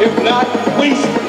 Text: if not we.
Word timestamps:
if 0.00 0.22
not 0.22 0.46
we. 0.80 1.19